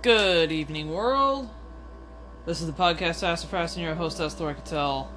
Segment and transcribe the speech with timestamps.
[0.00, 1.50] Good evening, world.
[2.46, 5.10] This is the podcast Sassafras and your host, Laura Cattell.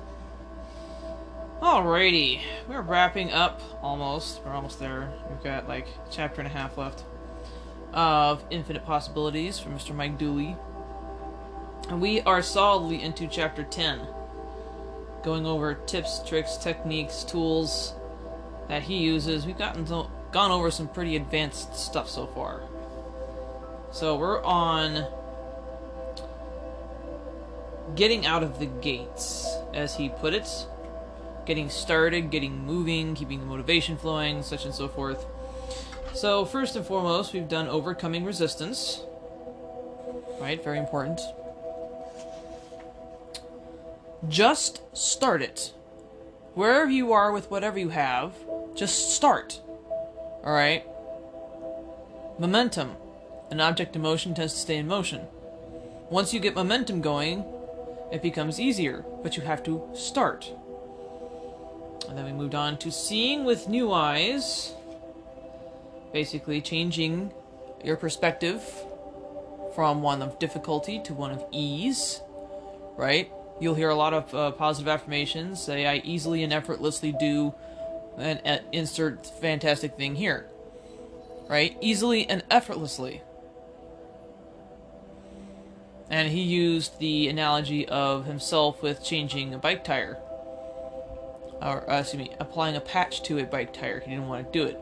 [1.62, 4.42] Alrighty, we're wrapping up almost.
[4.44, 5.14] We're almost there.
[5.30, 7.04] We've got like a chapter and a half left
[7.94, 9.94] of Infinite Possibilities from Mr.
[9.94, 10.56] Mike Dooley.
[11.90, 14.00] And we are solidly into chapter 10,
[15.24, 17.94] going over tips, tricks, techniques, tools
[18.68, 19.46] that he uses.
[19.46, 22.64] We've gotten to, gone over some pretty advanced stuff so far.
[23.92, 25.06] So we're on
[27.96, 30.48] getting out of the gates, as he put it.
[31.46, 35.26] Getting started, getting moving, keeping the motivation flowing, such and so forth.
[36.14, 39.02] So, first and foremost, we've done overcoming resistance.
[40.40, 41.20] Right, very important.
[44.28, 45.74] Just start it.
[46.54, 48.34] Wherever you are with whatever you have,
[48.76, 49.62] just start.
[50.44, 50.86] Alright?
[52.38, 52.96] Momentum.
[53.52, 55.28] An object in motion tends to stay in motion.
[56.10, 57.44] Once you get momentum going,
[58.12, 60.50] it becomes easier, but you have to start.
[62.08, 64.74] And then we moved on to seeing with new eyes.
[66.14, 67.34] Basically, changing
[67.84, 68.64] your perspective
[69.76, 72.22] from one of difficulty to one of ease.
[72.96, 73.32] Right?
[73.60, 77.54] You'll hear a lot of uh, positive affirmations say, I easily and effortlessly do,
[78.18, 80.48] and uh, insert fantastic thing here.
[81.50, 81.78] Right?
[81.82, 83.22] Easily and effortlessly.
[86.12, 90.18] And he used the analogy of himself with changing a bike tire.
[91.62, 94.02] Or, uh, excuse me, applying a patch to a bike tire.
[94.02, 94.78] He didn't want to do it.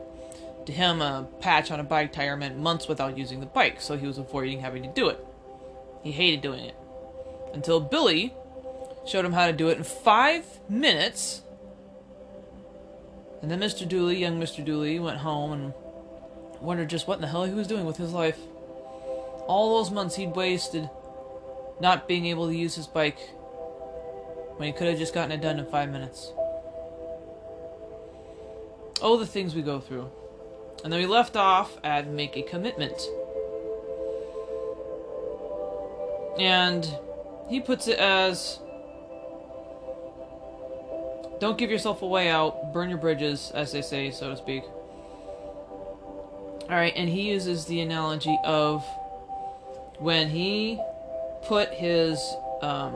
[0.66, 3.96] To him, a patch on a bike tire meant months without using the bike, so
[3.96, 5.24] he was avoiding having to do it.
[6.02, 6.74] He hated doing it.
[7.54, 8.34] Until Billy
[9.06, 11.42] showed him how to do it in five minutes.
[13.40, 13.88] And then Mr.
[13.88, 14.64] Dooley, young Mr.
[14.64, 15.74] Dooley, went home and
[16.60, 18.38] wondered just what in the hell he was doing with his life.
[19.46, 20.90] All those months he'd wasted
[21.80, 23.18] not being able to use his bike
[24.56, 26.32] when he could have just gotten it done in five minutes.
[29.02, 30.10] Oh, the things we go through.
[30.84, 33.00] And then we left off at make a commitment.
[36.38, 36.86] And
[37.48, 38.58] he puts it as
[41.40, 44.62] don't give yourself a way out, burn your bridges, as they say, so to speak.
[46.64, 48.84] Alright, and he uses the analogy of
[49.98, 50.78] when he
[51.46, 52.18] put his
[52.62, 52.94] um,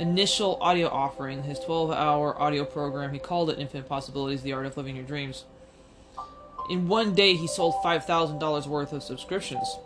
[0.00, 4.66] initial audio offering, his 12 hour audio program, he called it Infinite Possibilities The Art
[4.66, 5.44] of Living Your Dreams.
[6.70, 9.76] In one day, he sold $5,000 worth of subscriptions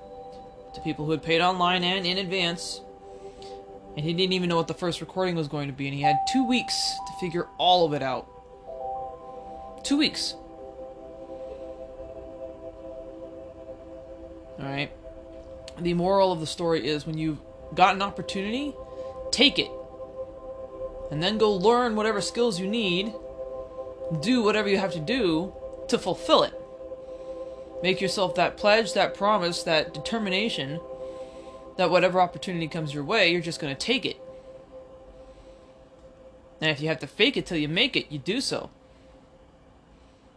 [0.75, 2.81] to people who had paid online and in advance.
[3.97, 6.03] And he didn't even know what the first recording was going to be, and he
[6.03, 8.29] had two weeks to figure all of it out.
[9.83, 10.35] Two weeks.
[14.61, 14.93] Alright
[15.81, 17.39] the moral of the story is when you've
[17.75, 18.75] got an opportunity,
[19.31, 19.71] take it.
[21.11, 23.13] And then go learn whatever skills you need,
[24.21, 25.53] do whatever you have to do
[25.89, 26.55] to fulfill it.
[27.83, 30.81] Make yourself that pledge, that promise, that determination
[31.79, 34.21] that whatever opportunity comes your way, you're just going to take it.
[36.61, 38.71] And if you have to fake it till you make it, you do so.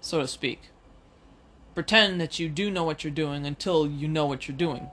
[0.01, 0.69] So to speak.
[1.73, 4.91] Pretend that you do know what you're doing until you know what you're doing.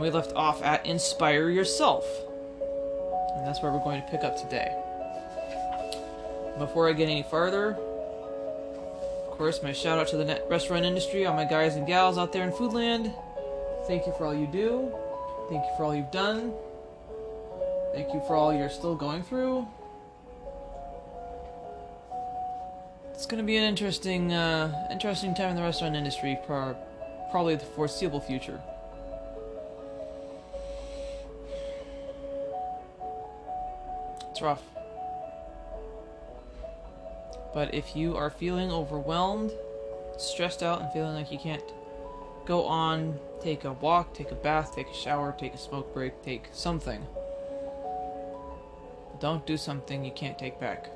[0.00, 2.06] And we left off at Inspire Yourself.
[3.36, 4.74] And that's where we're going to pick up today.
[6.56, 11.36] Before I get any farther, of course, my shout out to the restaurant industry, all
[11.36, 13.14] my guys and gals out there in Foodland.
[13.86, 14.90] Thank you for all you do.
[15.50, 16.54] Thank you for all you've done.
[17.92, 19.68] Thank you for all you're still going through.
[23.12, 26.74] It's going to be an interesting, uh, interesting time in the restaurant industry for
[27.30, 28.62] probably the foreseeable future.
[34.30, 34.62] It's rough.
[37.52, 39.52] But if you are feeling overwhelmed,
[40.18, 41.64] stressed out, and feeling like you can't
[42.46, 46.22] go on, take a walk, take a bath, take a shower, take a smoke break,
[46.22, 47.04] take something.
[49.18, 50.88] Don't do something you can't take back.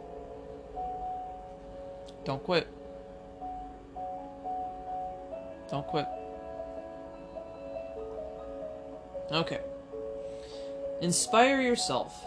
[2.24, 2.68] Don't quit.
[5.70, 6.06] Don't quit.
[9.30, 9.60] Okay.
[11.00, 12.24] Inspire yourself.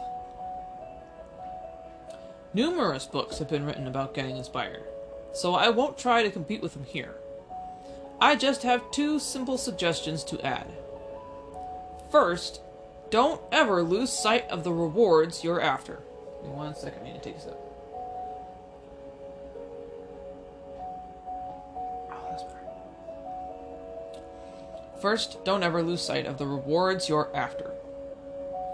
[2.57, 4.81] Numerous books have been written about getting inspired,
[5.31, 7.13] so I won't try to compete with them here.
[8.19, 10.65] I just have two simple suggestions to add.
[12.09, 12.61] First,
[13.11, 15.99] don't ever lose sight of the rewards you're after.
[16.41, 17.59] Give me one second, I need to take a sip.
[22.11, 22.47] Oh,
[24.99, 27.69] First, don't ever lose sight of the rewards you're after.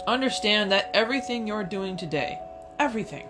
[0.08, 2.40] Understand that everything you're doing today,
[2.80, 3.28] everything,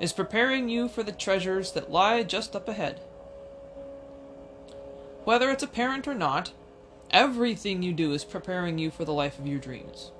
[0.00, 3.00] is preparing you for the treasures that lie just up ahead.
[5.24, 6.52] Whether it's apparent or not,
[7.10, 10.10] everything you do is preparing you for the life of your dreams.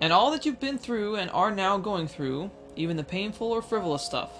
[0.00, 3.62] And all that you've been through and are now going through, even the painful or
[3.62, 4.30] frivolous stuff,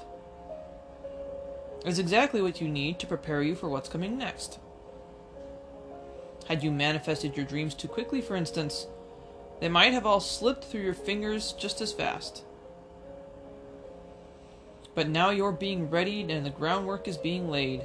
[1.86, 4.58] is exactly what you need to prepare you for what's coming next.
[6.48, 8.86] Had you manifested your dreams too quickly, for instance,
[9.60, 12.42] they might have all slipped through your fingers just as fast.
[14.94, 17.82] But now you're being readied and the groundwork is being laid.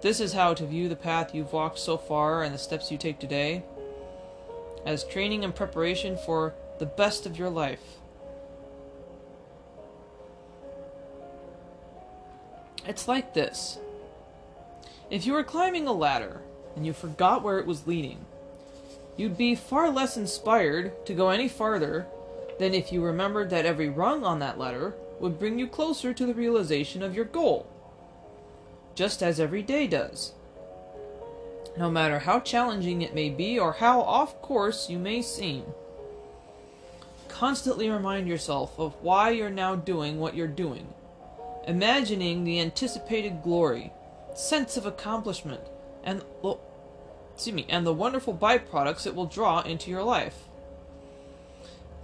[0.00, 2.98] This is how to view the path you've walked so far and the steps you
[2.98, 3.64] take today
[4.84, 7.98] as training and preparation for the best of your life.
[12.86, 13.78] It's like this.
[15.10, 16.42] If you were climbing a ladder
[16.76, 18.26] and you forgot where it was leading,
[19.16, 22.06] you'd be far less inspired to go any farther
[22.58, 26.26] than if you remembered that every rung on that ladder would bring you closer to
[26.26, 27.66] the realization of your goal
[28.94, 30.32] just as every day does.
[31.76, 35.64] No matter how challenging it may be or how off course you may seem,
[37.28, 40.86] constantly remind yourself of why you're now doing what you're doing,
[41.66, 43.92] imagining the anticipated glory,
[44.34, 45.62] sense of accomplishment,
[46.04, 46.22] and
[47.34, 50.44] excuse me, and the wonderful byproducts it will draw into your life.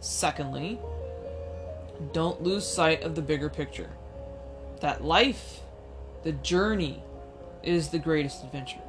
[0.01, 0.81] Secondly,
[2.13, 3.91] don't lose sight of the bigger picture.
[4.81, 5.61] That life
[6.23, 7.03] the journey
[7.63, 8.81] is the greatest adventure.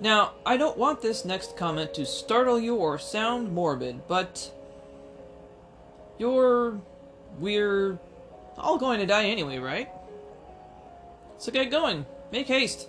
[0.00, 4.52] Now, I don't want this next comment to startle you or sound morbid, but
[6.18, 6.80] you're
[7.38, 7.98] we're
[8.58, 9.88] all going to die anyway, right?
[11.38, 12.04] So get going.
[12.30, 12.88] Make haste.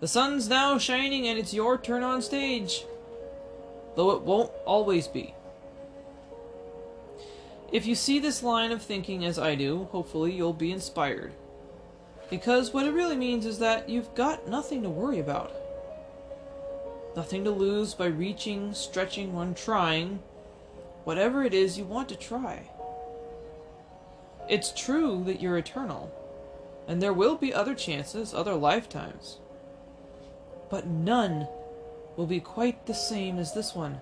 [0.00, 2.84] The sun's now shining and it's your turn on stage.
[3.96, 5.34] Though it won't always be.
[7.72, 11.32] If you see this line of thinking as I do, hopefully you'll be inspired.
[12.30, 15.52] Because what it really means is that you've got nothing to worry about.
[17.16, 20.20] Nothing to lose by reaching, stretching, or trying
[21.04, 22.68] whatever it is you want to try.
[24.48, 26.12] It's true that you're eternal,
[26.86, 29.38] and there will be other chances, other lifetimes.
[30.68, 31.48] But none
[32.16, 34.00] will be quite the same as this one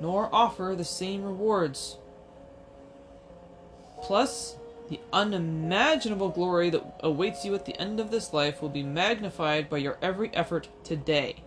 [0.00, 1.96] nor offer the same rewards.
[4.02, 4.56] Plus,
[4.88, 9.68] the unimaginable glory that awaits you at the end of this life will be magnified
[9.68, 11.42] by your every effort today.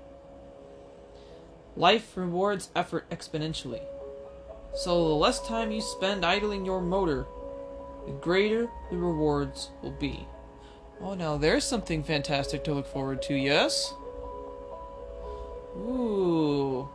[1.75, 3.81] Life rewards effort exponentially.
[4.75, 7.25] So the less time you spend idling your motor,
[8.05, 10.27] the greater the rewards will be.
[11.01, 13.93] Oh, now there's something fantastic to look forward to, yes?
[15.75, 16.89] Ooh.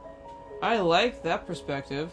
[0.63, 2.11] I like that perspective.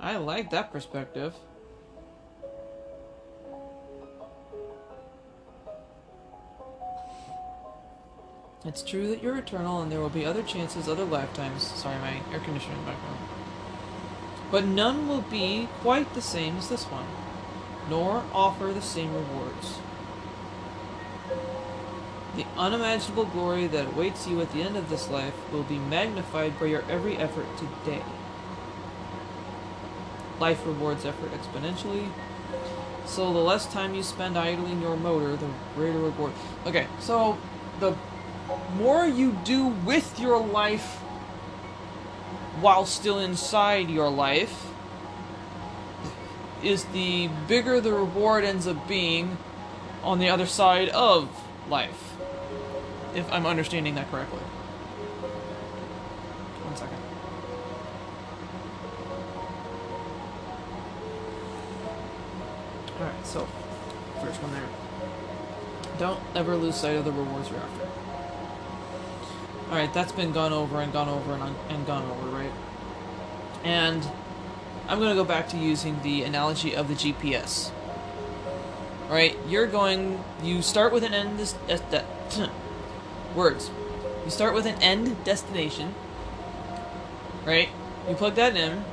[0.00, 1.34] I like that perspective.
[8.64, 11.62] It's true that you're eternal and there will be other chances, other lifetimes.
[11.62, 13.18] Sorry, my air conditioning background.
[14.50, 17.06] But none will be quite the same as this one,
[17.88, 19.78] nor offer the same rewards.
[22.58, 26.66] Unimaginable glory that awaits you at the end of this life will be magnified by
[26.66, 28.02] your every effort today.
[30.40, 32.08] Life rewards effort exponentially,
[33.06, 36.32] so the less time you spend idling your motor, the greater reward.
[36.66, 37.38] Okay, so
[37.78, 37.94] the
[38.76, 40.96] more you do with your life
[42.60, 44.66] while still inside your life
[46.60, 49.38] is the bigger the reward ends up being
[50.02, 51.28] on the other side of
[51.68, 52.07] life
[53.14, 54.40] if I'm understanding that correctly.
[56.64, 56.98] One second.
[63.00, 63.46] Alright, so,
[64.20, 64.68] first one there.
[65.98, 67.88] Don't ever lose sight of the rewards you're after.
[69.70, 72.52] Alright, that's been gone over and gone over and, and gone over, right?
[73.64, 74.06] And
[74.88, 77.70] I'm going to go back to using the analogy of the GPS.
[79.10, 82.04] Right, you're going, you start with an end, this, eh, that,
[83.38, 83.70] words.
[84.24, 85.94] You start with an end destination,
[87.46, 87.70] right?
[88.08, 88.84] You plug that in.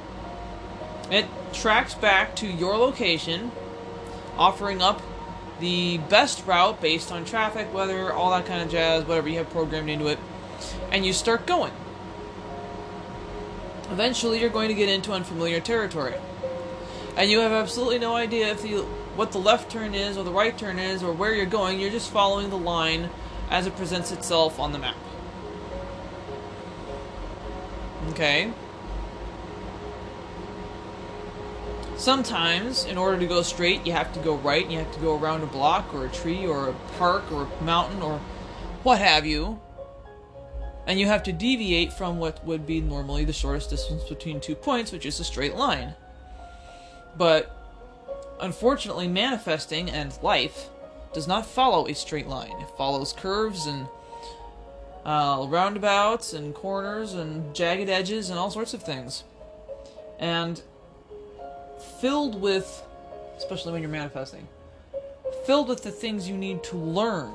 [1.12, 3.52] It tracks back to your location,
[4.38, 5.02] offering up
[5.60, 9.50] the best route based on traffic, weather, all that kind of jazz, whatever you have
[9.50, 10.20] programmed into it,
[10.92, 11.74] and you start going.
[13.92, 16.16] eventually you're going to get into unfamiliar territory.
[17.18, 18.82] And you have absolutely no idea if the
[19.16, 21.80] what the left turn is or the right turn is or where you're going.
[21.80, 23.10] You're just following the line
[23.50, 24.96] as it presents itself on the map.
[28.10, 28.52] Okay.
[31.98, 35.00] Sometimes, in order to go straight, you have to go right, and you have to
[35.00, 38.20] go around a block, or a tree, or a park, or a mountain, or
[38.84, 39.60] what have you.
[40.86, 44.56] And you have to deviate from what would be normally the shortest distance between two
[44.56, 45.96] points, which is a straight line.
[47.18, 47.50] But
[48.40, 50.70] unfortunately, manifesting and life
[51.16, 52.52] does not follow a straight line.
[52.60, 53.88] It follows curves and
[55.06, 59.24] uh, roundabouts and corners and jagged edges and all sorts of things.
[60.20, 60.62] And
[62.02, 62.84] filled with,
[63.38, 64.46] especially when you're manifesting,
[65.46, 67.34] filled with the things you need to learn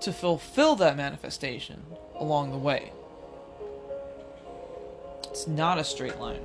[0.00, 1.84] to fulfill that manifestation
[2.16, 2.92] along the way.
[5.30, 6.42] It's not a straight line.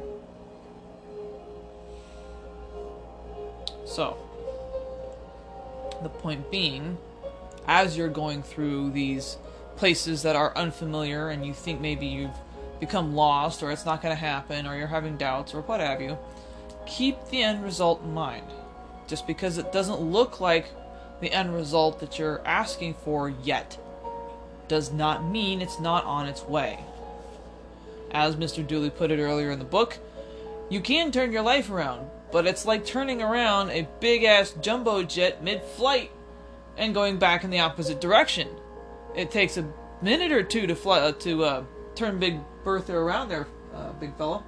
[3.97, 4.15] So,
[6.03, 6.99] the point being,
[7.67, 9.37] as you're going through these
[9.75, 12.37] places that are unfamiliar and you think maybe you've
[12.79, 15.99] become lost or it's not going to happen or you're having doubts or what have
[15.99, 16.15] you,
[16.85, 18.45] keep the end result in mind.
[19.07, 20.67] Just because it doesn't look like
[21.19, 23.79] the end result that you're asking for yet
[24.67, 26.77] does not mean it's not on its way.
[28.11, 28.65] As Mr.
[28.65, 29.97] Dooley put it earlier in the book,
[30.69, 35.03] you can turn your life around, but it's like turning around a big ass jumbo
[35.03, 36.11] jet mid flight
[36.77, 38.47] and going back in the opposite direction.
[39.15, 41.63] It takes a minute or two to fly uh, to uh,
[41.95, 44.43] turn Big Bertha around there, uh, big fellow.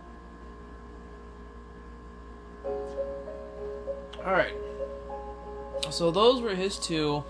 [4.25, 4.53] All right.
[5.89, 7.23] So those were his two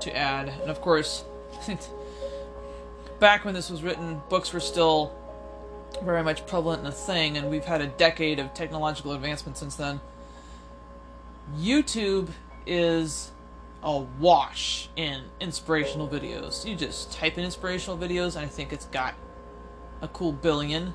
[0.00, 1.24] to add, and of course,
[3.20, 5.16] back when this was written, books were still
[5.98, 9.76] very much prevalent and a thing, and we've had a decade of technological advancement since
[9.76, 10.00] then.
[11.56, 12.30] YouTube
[12.66, 13.32] is
[13.82, 16.64] a wash in inspirational videos.
[16.64, 19.14] You just type in inspirational videos, and I think it's got
[20.00, 20.94] a cool billion.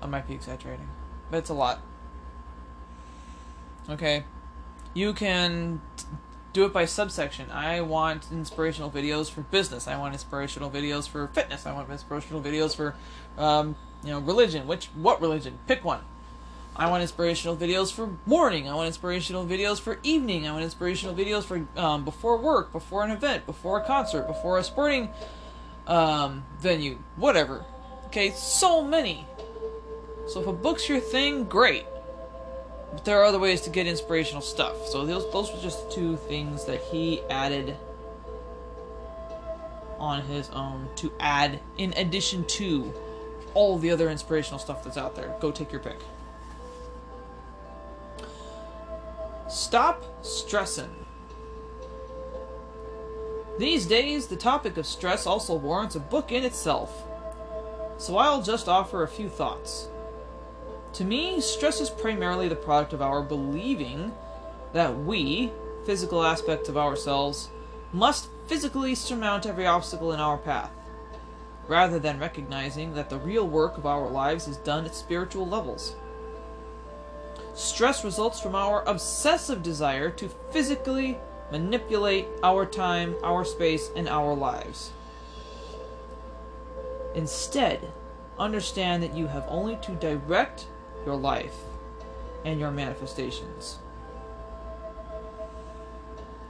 [0.00, 0.88] I might be exaggerating,
[1.30, 1.80] but it's a lot.
[3.88, 4.24] Okay.
[4.94, 5.80] You can
[6.52, 7.50] do it by subsection.
[7.50, 9.88] I want inspirational videos for business.
[9.88, 11.66] I want inspirational videos for fitness.
[11.66, 12.94] I want inspirational videos for,
[13.38, 14.66] um, you know, religion.
[14.66, 15.58] Which what religion?
[15.66, 16.00] Pick one.
[16.74, 18.68] I want inspirational videos for morning.
[18.68, 20.46] I want inspirational videos for evening.
[20.46, 24.58] I want inspirational videos for um, before work, before an event, before a concert, before
[24.58, 25.10] a sporting
[25.86, 27.64] um, venue, whatever.
[28.06, 29.26] Okay, so many.
[30.28, 31.84] So if a book's your thing, great.
[32.92, 34.86] But there are other ways to get inspirational stuff.
[34.86, 37.76] So those those were just two things that he added
[39.98, 42.92] on his own to add in addition to
[43.54, 45.34] all the other inspirational stuff that's out there.
[45.40, 45.98] Go take your pick.
[49.48, 50.90] Stop stressing.
[53.58, 57.04] These days, the topic of stress also warrants a book in itself.
[57.98, 59.88] So I'll just offer a few thoughts.
[60.94, 64.12] To me, stress is primarily the product of our believing
[64.74, 65.50] that we,
[65.86, 67.48] physical aspects of ourselves,
[67.92, 70.70] must physically surmount every obstacle in our path,
[71.66, 75.96] rather than recognizing that the real work of our lives is done at spiritual levels.
[77.54, 81.18] Stress results from our obsessive desire to physically
[81.50, 84.92] manipulate our time, our space, and our lives.
[87.14, 87.92] Instead,
[88.38, 90.66] understand that you have only to direct
[91.04, 91.56] your life,
[92.44, 93.78] and your manifestations.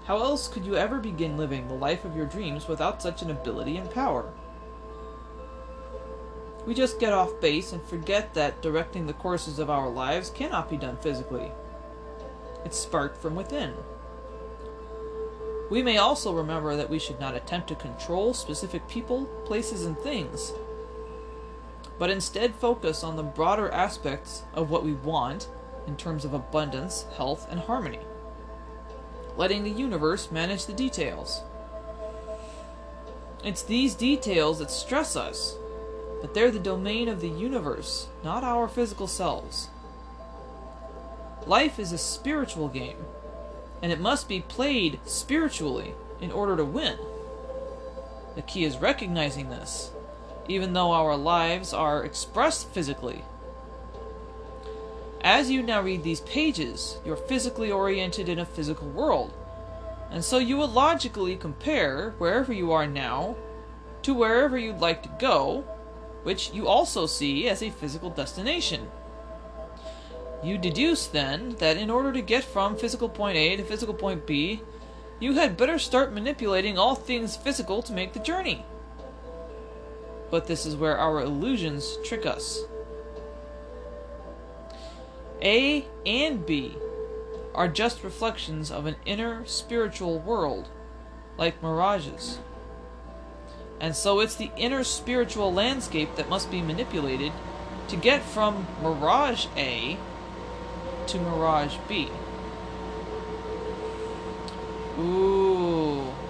[0.05, 3.31] How else could you ever begin living the life of your dreams without such an
[3.31, 4.33] ability and power?
[6.67, 10.71] We just get off base and forget that directing the courses of our lives cannot
[10.71, 11.53] be done physically.
[12.65, 13.75] It's sparked from within.
[15.71, 19.97] We may also remember that we should not attempt to control specific people, places, and
[19.99, 20.53] things
[21.99, 25.49] but instead focus on the broader aspects of what we want
[25.87, 28.01] in terms of abundance, health, and harmony,
[29.37, 31.43] letting the universe manage the details.
[33.45, 35.57] It's these details that stress us,
[36.21, 39.69] but they're the domain of the universe, not our physical selves.
[41.47, 42.99] Life is a spiritual game,
[43.83, 46.97] and it must be played spiritually in order to win.
[48.37, 49.91] The key is recognizing this
[50.49, 53.25] even though our lives are expressed physically.
[55.23, 59.33] As you now read these pages, you're physically oriented in a physical world,
[60.13, 63.35] And so you will logically compare wherever you are now
[64.03, 65.65] to wherever you'd like to go,
[66.23, 68.91] which you also see as a physical destination.
[70.43, 74.27] You deduce then that in order to get from physical point A to physical point
[74.27, 74.61] B,
[75.19, 78.67] you had better start manipulating all things physical to make the journey.
[80.33, 82.65] But this is where our illusions trick us.
[85.43, 86.75] A and B
[87.55, 90.71] are just reflections of an inner spiritual world,
[91.37, 92.39] like mirages.
[93.79, 97.33] And so it's the inner spiritual landscape that must be manipulated
[97.89, 99.99] to get from Mirage A
[101.09, 102.09] to Mirage B.
[104.99, 106.22] Ooh.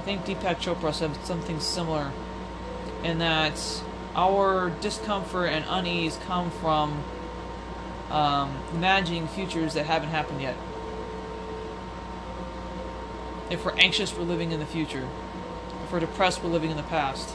[0.00, 2.10] I think Deepak Chopra said something similar
[3.04, 3.82] in that
[4.16, 7.04] our discomfort and unease come from
[8.10, 10.56] um, imagining futures that haven't happened yet.
[13.50, 15.06] If we're anxious, we're living in the future.
[15.84, 17.34] If we're depressed, we're living in the past.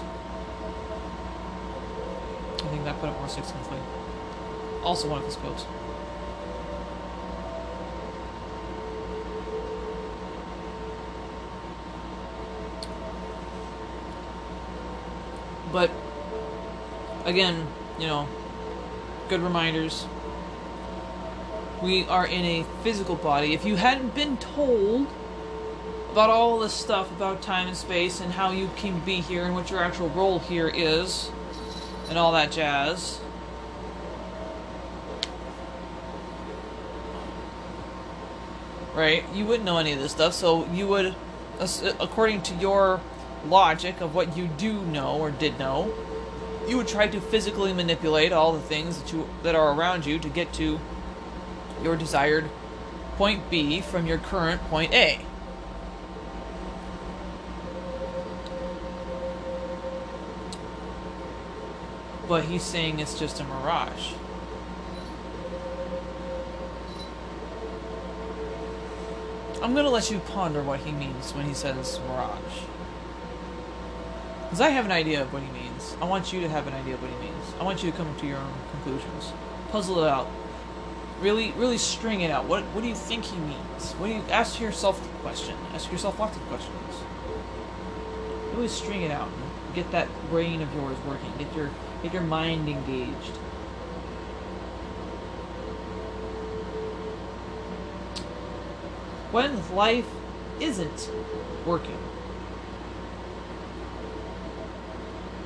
[2.55, 3.77] I think that put it more succinctly.
[4.83, 5.67] Also, one of his quotes.
[15.75, 15.91] But
[17.25, 17.67] again,
[17.99, 18.29] you know,
[19.27, 20.07] good reminders.
[21.83, 23.53] We are in a physical body.
[23.53, 25.07] If you hadn't been told
[26.13, 29.53] about all this stuff about time and space and how you can be here and
[29.53, 31.29] what your actual role here is,
[32.07, 33.19] and all that jazz.
[38.93, 39.25] Right?
[39.33, 41.15] You wouldn't know any of this stuff, so you would,
[41.99, 43.01] according to your
[43.49, 45.93] logic of what you do know or did know,
[46.67, 50.17] you would try to physically manipulate all the things that you that are around you
[50.19, 50.79] to get to
[51.83, 52.49] your desired
[53.17, 55.19] point B from your current point A.
[62.27, 64.13] But he's saying it's just a mirage.
[69.61, 72.63] I'm gonna let you ponder what he means when he says mirage.
[74.55, 75.97] Because I have an idea of what he means.
[76.01, 77.53] I want you to have an idea of what he means.
[77.59, 79.33] I want you to come to your own conclusions.
[79.69, 80.29] Puzzle it out.
[81.19, 82.45] Really, really string it out.
[82.45, 83.91] What, what do you think he means?
[83.97, 85.57] What do you ask yourself the question?
[85.73, 86.73] Ask yourself lots of questions.
[88.53, 89.27] Really string it out.
[89.73, 91.33] Get that brain of yours working.
[91.37, 91.69] Get your
[92.01, 93.35] Get your mind engaged.
[99.33, 100.07] When life
[100.61, 101.09] isn't
[101.65, 101.97] working.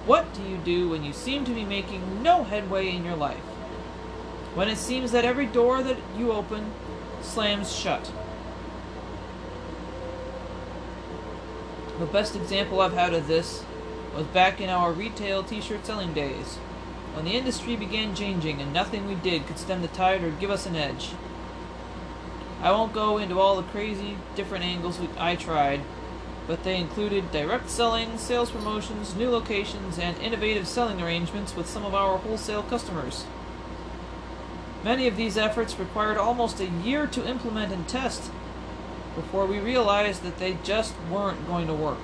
[0.10, 3.38] What do you do when you seem to be making no headway in your life?
[4.56, 6.72] When it seems that every door that you open
[7.22, 8.12] slams shut?
[12.00, 13.64] The best example I've had of this
[14.16, 16.56] was back in our retail t-shirt selling days,
[17.14, 20.50] when the industry began changing and nothing we did could stem the tide or give
[20.50, 21.12] us an edge.
[22.62, 25.82] I won't go into all the crazy different angles I tried,
[26.50, 31.86] but they included direct selling, sales promotions, new locations, and innovative selling arrangements with some
[31.86, 33.24] of our wholesale customers.
[34.84, 38.32] Many of these efforts required almost a year to implement and test
[39.14, 42.00] before we realized that they just weren't going to work.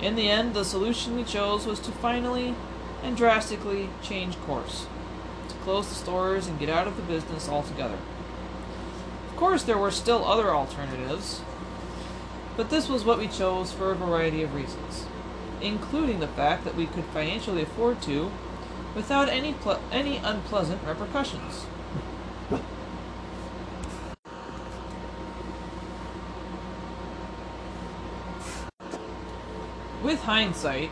[0.00, 2.54] In the end, the solution we chose was to finally
[3.02, 4.86] and drastically change course.
[5.48, 7.98] To close the stores and get out of the business altogether.
[9.40, 11.40] Of course, there were still other alternatives,
[12.58, 15.06] but this was what we chose for a variety of reasons,
[15.62, 18.30] including the fact that we could financially afford to
[18.94, 19.54] without any,
[19.90, 21.64] any unpleasant repercussions.
[30.02, 30.90] With hindsight,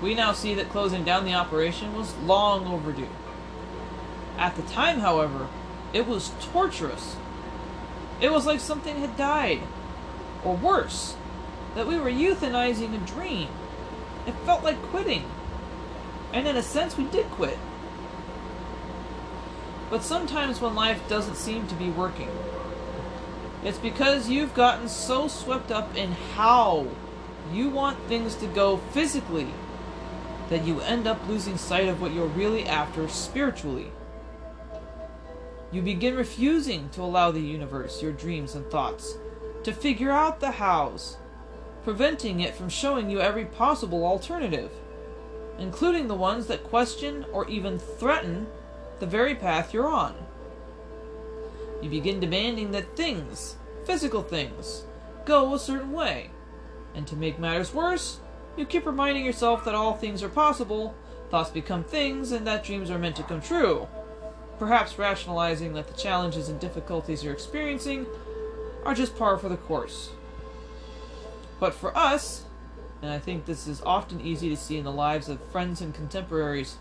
[0.00, 3.10] we now see that closing down the operation was long overdue.
[4.38, 5.48] At the time, however,
[5.92, 7.16] it was torturous.
[8.20, 9.60] It was like something had died.
[10.44, 11.16] Or worse,
[11.74, 13.48] that we were euthanizing a dream.
[14.26, 15.24] It felt like quitting.
[16.32, 17.58] And in a sense, we did quit.
[19.88, 22.30] But sometimes when life doesn't seem to be working,
[23.64, 26.86] it's because you've gotten so swept up in how
[27.52, 29.48] you want things to go physically
[30.48, 33.90] that you end up losing sight of what you're really after spiritually.
[35.72, 39.18] You begin refusing to allow the universe, your dreams and thoughts,
[39.62, 41.16] to figure out the hows,
[41.84, 44.72] preventing it from showing you every possible alternative,
[45.58, 48.48] including the ones that question or even threaten
[48.98, 50.14] the very path you're on.
[51.80, 54.84] You begin demanding that things, physical things,
[55.24, 56.30] go a certain way.
[56.94, 58.18] And to make matters worse,
[58.56, 60.96] you keep reminding yourself that all things are possible,
[61.30, 63.86] thoughts become things, and that dreams are meant to come true.
[64.60, 68.04] Perhaps rationalizing that the challenges and difficulties you're experiencing
[68.84, 70.10] are just par for the course.
[71.58, 72.44] But for us,
[73.00, 75.94] and I think this is often easy to see in the lives of friends and
[75.94, 76.76] contemporaries,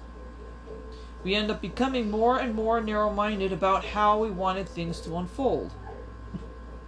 [1.23, 5.15] we end up becoming more and more narrow minded about how we wanted things to
[5.15, 5.71] unfold.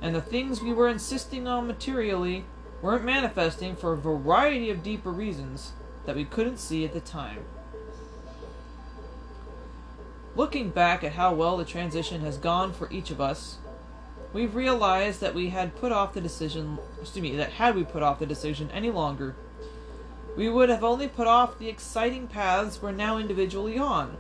[0.01, 2.43] And the things we were insisting on materially
[2.81, 5.71] weren't manifesting for a variety of deeper reasons
[6.05, 7.45] that we couldn't see at the time.
[10.33, 13.57] Looking back at how well the transition has gone for each of us,
[14.31, 18.01] we've realized that we had put off the decision, excuse me, that had we put
[18.01, 19.35] off the decision any longer,
[20.37, 24.15] we would have only put off the exciting paths we're now individually on.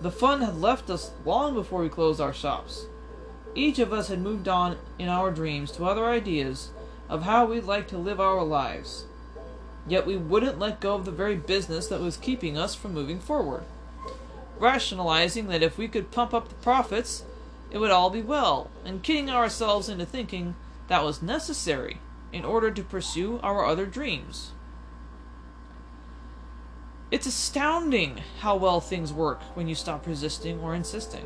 [0.00, 2.86] The fun had left us long before we closed our shops.
[3.54, 6.70] Each of us had moved on in our dreams to other ideas
[7.08, 9.04] of how we'd like to live our lives.
[9.86, 13.20] Yet we wouldn't let go of the very business that was keeping us from moving
[13.20, 13.62] forward.
[14.58, 17.24] Rationalizing that if we could pump up the profits,
[17.70, 20.54] it would all be well, and kidding ourselves into thinking
[20.88, 21.98] that was necessary
[22.32, 24.52] in order to pursue our other dreams.
[27.10, 31.24] It's astounding how well things work when you stop resisting or insisting.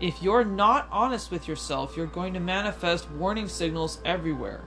[0.00, 4.62] If you're not honest with yourself, you're going to manifest warning signals everywhere.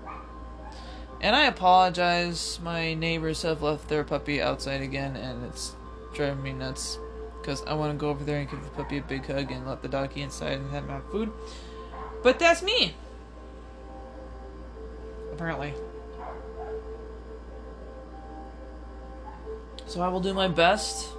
[1.21, 5.75] And I apologize, my neighbors have left their puppy outside again, and it's
[6.13, 6.97] driving me nuts.
[7.41, 9.67] Because I want to go over there and give the puppy a big hug and
[9.67, 11.31] let the doggy inside and have have food.
[12.21, 12.95] But that's me!
[15.33, 15.73] Apparently.
[19.87, 21.09] So I will do my best.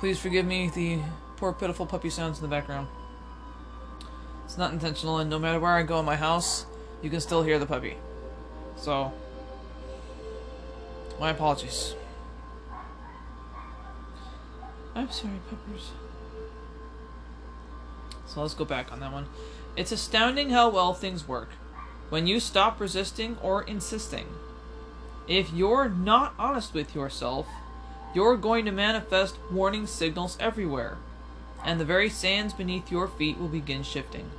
[0.00, 0.98] Please forgive me the
[1.36, 2.88] poor pitiful puppy sounds in the background.
[4.44, 6.66] It's not intentional, and no matter where I go in my house,
[7.02, 7.96] you can still hear the puppy.
[8.76, 9.12] So,
[11.18, 11.94] my apologies.
[14.94, 15.92] I'm sorry, Peppers.
[18.26, 19.26] So let's go back on that one.
[19.76, 21.50] It's astounding how well things work
[22.10, 24.26] when you stop resisting or insisting.
[25.26, 27.46] If you're not honest with yourself,
[28.14, 30.98] you're going to manifest warning signals everywhere
[31.64, 34.30] and the very sands beneath your feet will begin shifting.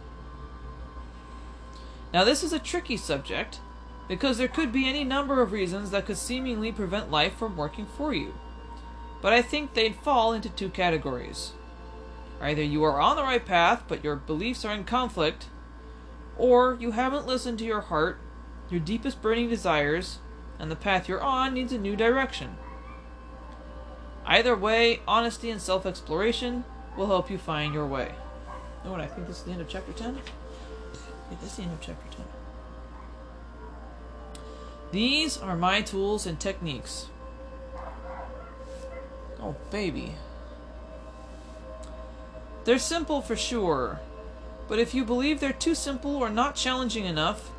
[2.13, 3.59] Now, this is a tricky subject
[4.07, 7.85] because there could be any number of reasons that could seemingly prevent life from working
[7.97, 8.33] for you.
[9.23, 11.53] But I think they'd fall into two categories.
[12.41, 15.45] Either you are on the right path, but your beliefs are in conflict,
[16.37, 18.19] or you haven't listened to your heart,
[18.69, 20.19] your deepest burning desires,
[20.59, 22.57] and the path you're on needs a new direction.
[24.25, 26.65] Either way, honesty and self exploration
[26.97, 28.13] will help you find your way.
[28.83, 28.99] You know what?
[28.99, 30.15] I think this is the end of chapter 10.
[30.15, 32.25] Yeah, this is the end of chapter 10.
[34.91, 37.07] These are my tools and techniques.
[39.43, 40.15] Oh, baby.
[42.63, 43.99] They're simple for sure,
[44.69, 47.51] but if you believe they're too simple or not challenging enough,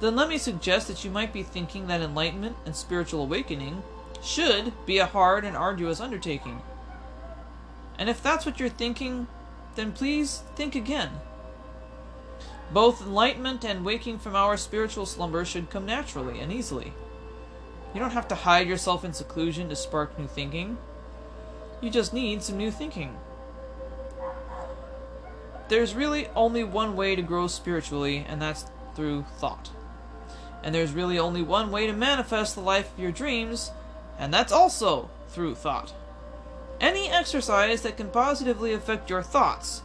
[0.00, 3.82] then let me suggest that you might be thinking that enlightenment and spiritual awakening
[4.22, 6.62] should be a hard and arduous undertaking.
[7.98, 9.26] And if that's what you're thinking,
[9.74, 11.10] then please think again.
[12.72, 16.94] Both enlightenment and waking from our spiritual slumber should come naturally and easily.
[17.92, 20.78] You don't have to hide yourself in seclusion to spark new thinking.
[21.82, 23.16] You just need some new thinking.
[25.68, 29.70] There's really only one way to grow spiritually, and that's through thought.
[30.62, 33.72] And there's really only one way to manifest the life of your dreams,
[34.16, 35.92] and that's also through thought.
[36.80, 39.82] Any exercise that can positively affect your thoughts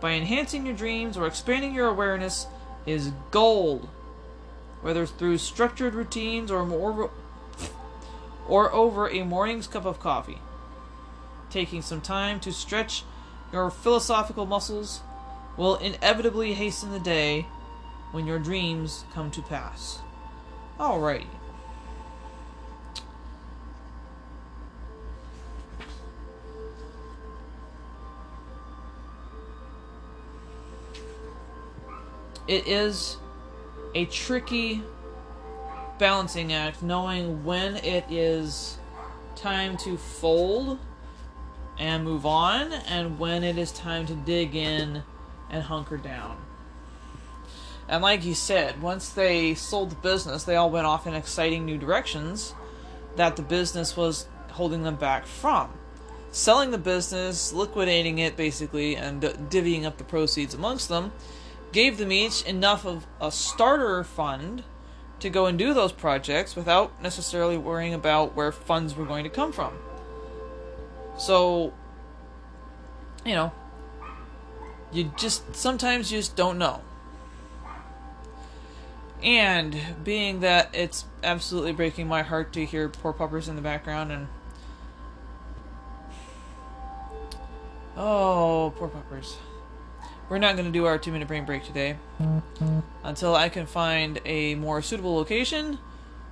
[0.00, 2.46] by enhancing your dreams or expanding your awareness
[2.86, 3.88] is gold.
[4.80, 7.10] Whether through structured routines or more
[8.48, 10.38] or over a morning's cup of coffee.
[11.54, 13.04] Taking some time to stretch
[13.52, 15.02] your philosophical muscles
[15.56, 17.46] will inevitably hasten the day
[18.10, 20.00] when your dreams come to pass.
[20.80, 21.28] Alrighty.
[32.48, 33.16] it is
[33.94, 34.82] a tricky
[36.00, 38.76] balancing act knowing when it is
[39.36, 40.80] time to fold
[41.78, 45.02] and move on and when it is time to dig in
[45.50, 46.36] and hunker down.
[47.88, 51.64] And like you said, once they sold the business, they all went off in exciting
[51.66, 52.54] new directions
[53.16, 55.70] that the business was holding them back from.
[56.34, 61.12] selling the business, liquidating it basically, and divvying up the proceeds amongst them,
[61.72, 64.64] gave them each enough of a starter fund
[65.20, 69.30] to go and do those projects without necessarily worrying about where funds were going to
[69.30, 69.72] come from.
[71.16, 71.72] So,
[73.24, 73.52] you know,
[74.92, 76.80] you just sometimes you just don't know.
[79.22, 84.12] And being that it's absolutely breaking my heart to hear poor puppers in the background
[84.12, 84.28] and
[87.96, 89.36] Oh, poor puppers.
[90.28, 91.96] We're not going to do our two minute brain break today
[93.04, 95.78] until I can find a more suitable location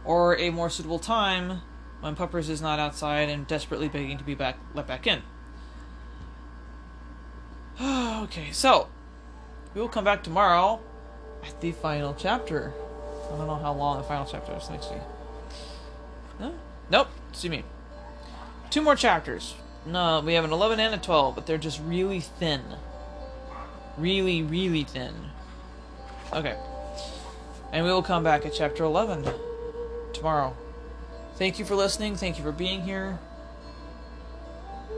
[0.05, 1.63] or a more suitable time
[2.03, 5.23] when Puppers is not outside and desperately begging to be back let back in.
[7.81, 8.89] okay, so
[9.73, 10.81] we will come back tomorrow
[11.47, 12.75] at the final chapter.
[13.33, 14.69] I don't know how long the final chapter is.
[14.69, 14.97] Let's see.
[16.41, 16.55] No?
[16.91, 17.09] Nope.
[17.33, 17.65] See me.
[18.69, 19.55] Two more chapters.
[19.87, 22.63] No, we have an 11 and a 12, but they're just really thin.
[23.97, 25.15] Really, really thin.
[26.33, 26.57] Okay.
[27.73, 29.27] And we will come back at chapter 11
[30.13, 30.57] tomorrow.
[31.43, 32.15] Thank you for listening.
[32.15, 33.19] Thank you for being here.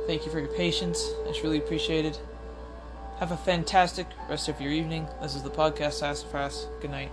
[0.06, 1.02] Thank you for your patience.
[1.24, 2.18] It's really appreciated.
[3.18, 5.08] Have a fantastic rest of your evening.
[5.22, 6.66] This is the podcast Sassafras.
[6.82, 7.10] Good night.